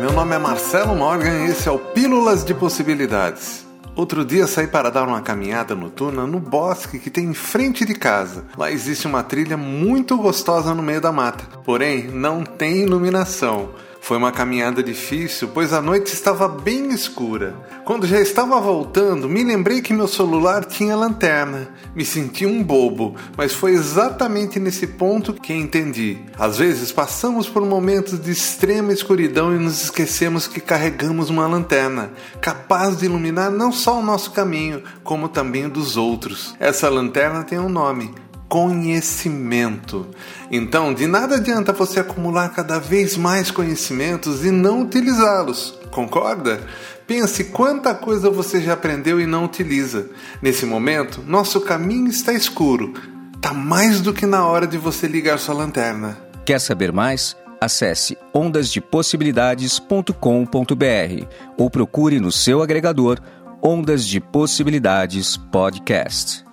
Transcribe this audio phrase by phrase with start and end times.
[0.00, 3.66] meu nome é Marcelo Morgan e esse é o Pílulas de Possibilidades.
[3.94, 7.94] Outro dia saí para dar uma caminhada noturna no bosque que tem em frente de
[7.94, 8.46] casa.
[8.56, 13.68] Lá existe uma trilha muito gostosa no meio da mata, porém não tem iluminação.
[14.02, 17.54] Foi uma caminhada difícil, pois a noite estava bem escura.
[17.84, 21.68] Quando já estava voltando, me lembrei que meu celular tinha lanterna.
[21.94, 26.18] Me senti um bobo, mas foi exatamente nesse ponto que entendi.
[26.36, 32.10] Às vezes passamos por momentos de extrema escuridão e nos esquecemos que carregamos uma lanterna,
[32.40, 36.56] capaz de iluminar não só o nosso caminho, como também o dos outros.
[36.58, 38.12] Essa lanterna tem um nome
[38.52, 40.06] conhecimento.
[40.50, 45.80] Então, de nada adianta você acumular cada vez mais conhecimentos e não utilizá-los.
[45.90, 46.60] Concorda?
[47.06, 50.10] Pense quanta coisa você já aprendeu e não utiliza.
[50.42, 52.92] Nesse momento, nosso caminho está escuro.
[53.40, 56.18] Tá mais do que na hora de você ligar sua lanterna.
[56.44, 57.34] Quer saber mais?
[57.58, 63.18] Acesse ondasdepossibilidades.com.br ou procure no seu agregador
[63.62, 66.44] Ondas de Possibilidades Podcast.